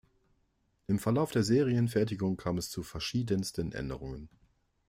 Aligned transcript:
Im 0.87 0.97
Verlauf 0.97 1.29
der 1.29 1.43
Serienfertigung 1.43 2.35
kam 2.35 2.57
es 2.57 2.71
zu 2.71 2.81
verschiedensten 2.81 3.71
Änderungen. 3.71 4.29